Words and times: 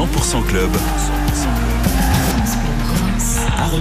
100% 0.00 0.46
Club. 0.46 0.70
Arnaud 3.58 3.78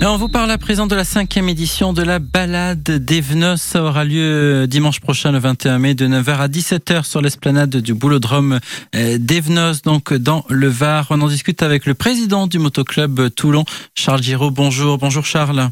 Et 0.00 0.06
on 0.06 0.16
vous 0.16 0.28
parle 0.28 0.48
à 0.52 0.58
présent 0.58 0.86
de 0.86 0.94
la 0.94 1.02
cinquième 1.02 1.48
édition 1.48 1.92
de 1.92 2.04
la 2.04 2.20
balade 2.20 2.84
d'Evenos. 2.84 3.60
Ça 3.60 3.82
aura 3.82 4.04
lieu 4.04 4.68
dimanche 4.68 5.00
prochain, 5.00 5.32
le 5.32 5.40
21 5.40 5.80
mai, 5.80 5.94
de 5.94 6.06
9h 6.06 6.36
à 6.36 6.46
17h 6.46 7.02
sur 7.02 7.20
l'esplanade 7.20 7.74
du 7.78 7.94
boulodrome 7.94 8.60
euh, 8.94 9.18
d'Evenos, 9.18 9.82
donc 9.82 10.14
dans 10.14 10.44
le 10.50 10.68
Var. 10.68 11.08
On 11.10 11.20
en 11.20 11.26
discute 11.26 11.64
avec 11.64 11.84
le 11.86 11.94
président 11.94 12.46
du 12.46 12.60
motoclub 12.60 13.34
Toulon, 13.34 13.64
Charles 13.96 14.22
Giraud. 14.22 14.52
Bonjour, 14.52 14.98
bonjour 14.98 15.24
Charles. 15.24 15.68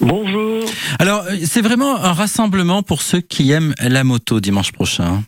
Bonjour. 0.00 0.64
Alors, 0.98 1.22
euh, 1.30 1.36
c'est 1.44 1.62
vraiment 1.62 2.02
un 2.02 2.12
rassemblement 2.12 2.82
pour 2.82 3.02
ceux 3.02 3.20
qui 3.20 3.52
aiment 3.52 3.74
la 3.78 4.02
moto 4.02 4.40
dimanche 4.40 4.72
prochain. 4.72 5.22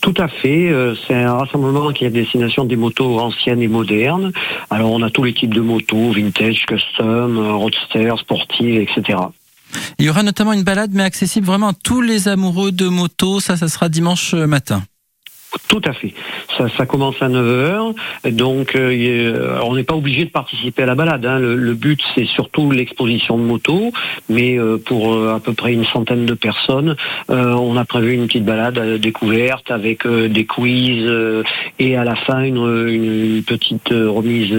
Tout 0.00 0.14
à 0.16 0.28
fait. 0.28 0.70
euh, 0.70 0.94
C'est 1.06 1.14
un 1.14 1.34
rassemblement 1.34 1.92
qui 1.92 2.04
est 2.04 2.08
à 2.08 2.10
destination 2.10 2.64
des 2.64 2.76
motos 2.76 3.18
anciennes 3.18 3.62
et 3.62 3.68
modernes. 3.68 4.32
Alors 4.70 4.90
on 4.92 5.02
a 5.02 5.10
tous 5.10 5.24
les 5.24 5.34
types 5.34 5.54
de 5.54 5.60
motos, 5.60 6.12
vintage, 6.12 6.64
custom, 6.66 7.38
euh, 7.38 7.52
roadster, 7.52 8.12
sportive, 8.18 8.80
etc. 8.80 9.18
Il 9.98 10.06
y 10.06 10.10
aura 10.10 10.22
notamment 10.22 10.52
une 10.52 10.62
balade, 10.62 10.90
mais 10.94 11.02
accessible 11.02 11.46
vraiment 11.46 11.68
à 11.68 11.74
tous 11.74 12.00
les 12.00 12.28
amoureux 12.28 12.72
de 12.72 12.88
moto. 12.88 13.40
Ça, 13.40 13.56
ça 13.56 13.68
sera 13.68 13.88
dimanche 13.88 14.32
matin. 14.34 14.82
Tout 15.66 15.82
à 15.84 15.92
fait. 15.92 16.14
Ça, 16.76 16.86
commence 16.86 17.20
à 17.20 17.28
9h. 17.28 17.94
Donc 18.32 18.74
euh, 18.74 19.58
on 19.64 19.74
n'est 19.76 19.82
pas 19.84 19.94
obligé 19.96 20.24
de 20.24 20.30
participer 20.30 20.84
à 20.84 20.86
la 20.86 20.94
balade. 20.94 21.24
hein. 21.26 21.38
Le, 21.38 21.74
but 21.74 22.00
c'est 22.14 22.26
surtout 22.26 22.70
l'exposition 22.70 23.36
de 23.36 23.42
motos. 23.42 23.92
Mais 24.28 24.58
euh, 24.58 24.78
pour 24.78 25.12
euh, 25.12 25.34
à 25.34 25.40
peu 25.40 25.52
près 25.52 25.72
une 25.72 25.84
centaine 25.84 26.24
de 26.26 26.34
personnes, 26.34 26.96
on 27.28 27.76
a 27.76 27.84
prévu 27.84 28.14
une 28.14 28.26
petite 28.26 28.44
balade 28.44 28.98
découverte 29.00 29.70
avec 29.70 30.06
des 30.06 30.44
quiz 30.46 31.10
et 31.78 31.96
à 31.96 32.04
la 32.04 32.16
fin 32.16 32.42
une, 32.42 32.56
une- 32.88 33.42
petite 33.46 33.88
remise 33.90 34.50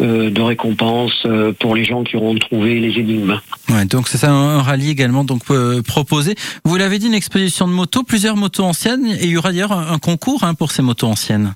de 0.00 0.40
récompense 0.42 1.26
pour 1.58 1.74
les 1.74 1.84
gens 1.84 2.02
qui 2.04 2.16
auront 2.16 2.34
trouvé 2.36 2.80
les 2.80 2.98
énigmes. 2.98 3.40
Ouais, 3.68 3.84
donc 3.84 4.08
c'est 4.08 4.18
ça 4.18 4.30
un, 4.30 4.62
rallye 4.62 4.90
également 4.90 5.24
donc 5.24 5.42
euh, 5.50 5.82
proposé. 5.82 6.34
Vous 6.64 6.76
l'avez 6.76 6.98
dit, 6.98 7.06
une 7.06 7.14
exposition 7.14 7.66
de 7.66 7.72
motos, 7.72 8.04
plusieurs 8.04 8.36
motos 8.36 8.64
anciennes, 8.64 9.06
et 9.06 9.24
il 9.24 9.30
y 9.30 9.36
aura 9.36 9.50
d'ailleurs 9.50 9.72
un, 9.72 9.92
un 9.92 9.98
concours 9.98 10.44
hein, 10.44 10.54
pour 10.54 10.70
ces 10.70 10.82
motos 10.82 11.08
anciennes. 11.08 11.54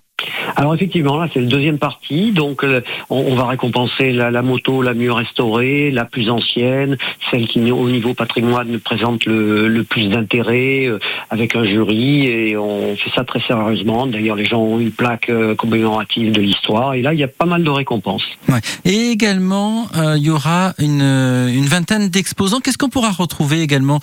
Alors 0.60 0.74
effectivement, 0.74 1.16
là 1.16 1.26
c'est 1.32 1.40
le 1.40 1.46
deuxième 1.46 1.78
partie, 1.78 2.32
donc 2.32 2.64
euh, 2.64 2.82
on, 3.08 3.34
va 3.34 3.46
récompenser 3.46 4.12
la, 4.12 4.42
moto 4.42 4.82
la 4.82 4.92
mieux 4.92 5.10
restaurée, 5.10 5.90
la 5.90 6.04
plus 6.04 6.28
ancienne, 6.28 6.98
celle 7.30 7.48
qui 7.48 7.72
au 7.72 7.88
niveau 7.88 8.12
patrimoine 8.12 8.78
présente 8.78 9.24
le, 9.24 9.68
le 9.68 9.84
plus 9.84 10.08
d'intérêt, 10.08 10.84
euh, 10.84 10.98
avec 11.30 11.56
un 11.56 11.64
jury, 11.64 12.26
et 12.26 12.58
on 12.58 12.94
fait 12.94 13.08
ça 13.14 13.24
très 13.24 13.40
sérieusement. 13.40 14.06
D'ailleurs 14.06 14.36
les 14.36 14.44
gens 14.44 14.60
ont 14.60 14.78
une 14.78 14.90
plaque 14.90 15.30
euh, 15.30 15.54
commémorative 15.54 16.30
de 16.30 16.42
l'histoire, 16.42 16.92
et 16.92 17.00
là 17.00 17.14
il 17.14 17.20
y 17.20 17.24
a 17.24 17.28
pas 17.28 17.46
mal 17.46 17.64
de 17.64 17.70
récompenses. 17.70 18.24
Ouais. 18.50 18.60
Et 18.84 19.12
également, 19.12 19.88
il 20.16 20.22
y 20.22 20.30
aura 20.30 20.74
une, 20.78 21.00
une 21.00 21.66
vingtaine 21.66 22.10
d'exposants. 22.10 22.60
Qu'est-ce 22.60 22.76
qu'on 22.76 22.90
pourra 22.90 23.12
retrouver 23.12 23.62
également 23.62 24.00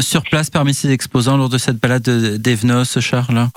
sur 0.00 0.22
place 0.22 0.48
parmi 0.48 0.72
ces 0.72 0.90
exposants 0.90 1.36
lors 1.36 1.50
de 1.50 1.58
cette 1.58 1.76
balade 1.78 2.02
de- 2.02 2.36
d'Evenos, 2.38 2.98
Charles? 3.00 3.48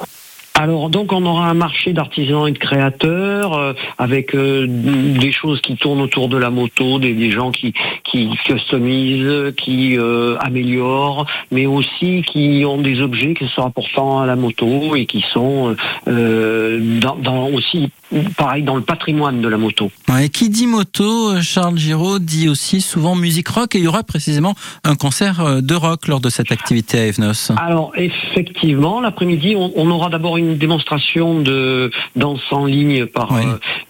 Alors 0.55 0.89
donc 0.89 1.11
on 1.11 1.25
aura 1.25 1.49
un 1.49 1.55
marché 1.55 1.93
d'artisans 1.93 2.47
et 2.47 2.51
de 2.51 2.59
créateurs 2.59 3.53
euh, 3.57 3.73
avec 3.97 4.35
euh, 4.35 4.67
des 4.67 5.31
choses 5.31 5.59
qui 5.61 5.75
tournent 5.77 6.01
autour 6.01 6.29
de 6.29 6.37
la 6.37 6.51
moto, 6.51 6.99
des, 6.99 7.13
des 7.13 7.31
gens 7.31 7.51
qui 7.51 7.73
qui 8.03 8.29
customisent, 8.45 9.53
qui 9.57 9.97
euh, 9.97 10.37
améliorent, 10.39 11.25
mais 11.51 11.65
aussi 11.65 12.21
qui 12.21 12.63
ont 12.67 12.79
des 12.79 13.01
objets 13.01 13.33
qui 13.33 13.47
sont 13.47 13.65
importants 13.65 14.19
à 14.19 14.27
la 14.27 14.35
moto 14.35 14.95
et 14.95 15.07
qui 15.07 15.25
sont 15.33 15.75
euh, 16.07 16.99
dans, 16.99 17.15
dans 17.15 17.47
aussi 17.47 17.89
pareil 18.37 18.63
dans 18.63 18.75
le 18.75 18.81
patrimoine 18.81 19.41
de 19.41 19.47
la 19.47 19.57
moto. 19.57 19.91
Ouais, 20.09 20.25
Et 20.25 20.29
qui 20.29 20.49
dit 20.49 20.67
moto, 20.67 21.41
Charles 21.41 21.77
Giraud 21.77 22.19
dit 22.19 22.47
aussi 22.47 22.81
souvent 22.81 23.15
musique 23.15 23.47
rock, 23.47 23.75
et 23.75 23.79
il 23.79 23.85
y 23.85 23.87
aura 23.87 24.03
précisément 24.03 24.53
un 24.83 24.95
concert 24.95 25.41
euh, 25.41 25.61
de 25.61 25.73
rock 25.73 26.07
lors 26.07 26.19
de 26.19 26.29
cette 26.29 26.51
activité 26.51 26.99
à 26.99 27.07
Evenos. 27.07 27.51
Alors 27.57 27.91
effectivement, 27.95 29.01
l'après-midi, 29.01 29.55
on, 29.57 29.71
on 29.75 29.89
aura 29.89 30.09
d'abord 30.09 30.37
une 30.37 30.42
démonstration 30.55 31.39
de 31.39 31.91
danse 32.15 32.41
en 32.51 32.65
ligne 32.65 33.05
par 33.05 33.31
Oui. 33.31 33.43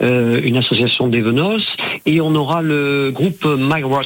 Euh, 0.03 0.33
euh, 0.33 0.41
une 0.43 0.57
association 0.57 1.07
d'Evenos 1.07 1.61
et 2.05 2.21
on 2.21 2.35
aura 2.35 2.61
le 2.61 3.11
groupe 3.11 3.45
My 3.45 3.83
Roots, 3.83 4.05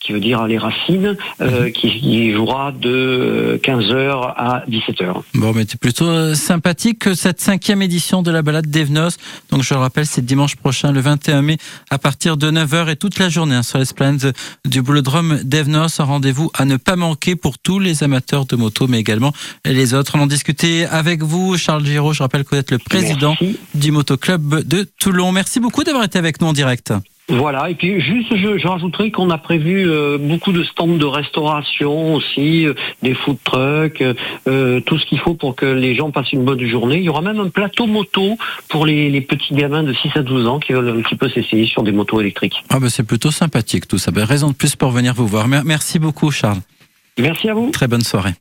qui 0.00 0.12
veut 0.12 0.20
dire 0.20 0.46
les 0.46 0.58
racines, 0.58 1.16
euh, 1.40 1.70
qui, 1.70 1.90
qui 2.00 2.32
jouera 2.32 2.72
de 2.72 3.60
15h 3.62 4.34
à 4.36 4.64
17h. 4.68 5.22
Bon, 5.34 5.52
mais 5.54 5.64
c'est 5.68 5.80
plutôt 5.80 6.06
euh, 6.06 6.34
sympathique 6.34 7.00
que 7.00 7.14
cette 7.14 7.40
cinquième 7.40 7.82
édition 7.82 8.22
de 8.22 8.30
la 8.30 8.42
balade 8.42 8.68
d'Evenos. 8.68 9.16
Donc, 9.50 9.62
je 9.62 9.74
le 9.74 9.80
rappelle, 9.80 10.06
c'est 10.06 10.24
dimanche 10.24 10.56
prochain, 10.56 10.92
le 10.92 11.00
21 11.00 11.42
mai, 11.42 11.56
à 11.90 11.98
partir 11.98 12.36
de 12.36 12.50
9h 12.50 12.90
et 12.90 12.96
toute 12.96 13.18
la 13.18 13.28
journée 13.28 13.56
hein, 13.56 13.62
sur 13.62 13.78
l'esplanade 13.78 14.32
du 14.64 14.82
boulodrome 14.82 15.40
d'Evenos. 15.42 16.00
Un 16.00 16.04
rendez-vous 16.04 16.50
à 16.54 16.64
ne 16.64 16.76
pas 16.76 16.96
manquer 16.96 17.36
pour 17.36 17.58
tous 17.58 17.78
les 17.78 18.02
amateurs 18.02 18.46
de 18.46 18.56
moto, 18.56 18.86
mais 18.88 19.00
également 19.00 19.32
les 19.64 19.94
autres. 19.94 20.12
On 20.16 20.20
en 20.20 20.26
discutait 20.26 20.86
avec 20.90 21.22
vous, 21.22 21.56
Charles 21.56 21.84
Giraud. 21.84 22.12
Je 22.12 22.22
rappelle 22.22 22.44
que 22.44 22.50
vous 22.50 22.56
êtes 22.56 22.70
le 22.70 22.78
président 22.78 23.36
Merci. 23.40 23.58
du 23.74 23.90
motoclub 23.90 24.62
de 24.66 24.86
Toulon. 24.98 25.25
Merci 25.32 25.60
beaucoup 25.60 25.84
d'avoir 25.84 26.04
été 26.04 26.18
avec 26.18 26.40
nous 26.40 26.46
en 26.48 26.52
direct. 26.52 26.92
Voilà, 27.28 27.70
et 27.70 27.74
puis 27.74 28.00
juste, 28.00 28.36
je, 28.36 28.56
je 28.56 28.68
rajouterai 28.68 29.10
qu'on 29.10 29.30
a 29.30 29.38
prévu 29.38 29.90
euh, 29.90 30.16
beaucoup 30.16 30.52
de 30.52 30.62
stands 30.62 30.86
de 30.86 31.04
restauration 31.04 32.14
aussi, 32.14 32.66
euh, 32.66 32.74
des 33.02 33.14
food 33.14 33.36
trucks, 33.42 34.00
euh, 34.46 34.78
tout 34.80 34.96
ce 34.96 35.04
qu'il 35.06 35.18
faut 35.18 35.34
pour 35.34 35.56
que 35.56 35.66
les 35.66 35.96
gens 35.96 36.12
passent 36.12 36.30
une 36.30 36.44
bonne 36.44 36.64
journée. 36.68 36.98
Il 36.98 37.02
y 37.02 37.08
aura 37.08 37.22
même 37.22 37.40
un 37.40 37.48
plateau 37.48 37.86
moto 37.88 38.38
pour 38.68 38.86
les, 38.86 39.10
les 39.10 39.20
petits 39.22 39.54
gamins 39.54 39.82
de 39.82 39.92
6 39.92 40.10
à 40.14 40.22
12 40.22 40.46
ans 40.46 40.60
qui 40.60 40.72
veulent 40.72 41.00
un 41.00 41.02
petit 41.02 41.16
peu 41.16 41.28
s'essayer 41.28 41.66
sur 41.66 41.82
des 41.82 41.90
motos 41.90 42.20
électriques. 42.20 42.62
Ah 42.70 42.78
ben, 42.78 42.88
c'est 42.88 43.02
plutôt 43.02 43.32
sympathique 43.32 43.88
tout 43.88 43.98
ça. 43.98 44.12
Ben, 44.12 44.22
raison 44.24 44.50
de 44.50 44.54
plus 44.54 44.76
pour 44.76 44.90
venir 44.92 45.12
vous 45.12 45.26
voir. 45.26 45.48
Mer- 45.48 45.64
Merci 45.64 45.98
beaucoup, 45.98 46.30
Charles. 46.30 46.60
Merci 47.18 47.48
à 47.48 47.54
vous. 47.54 47.70
Très 47.72 47.88
bonne 47.88 48.04
soirée. 48.04 48.34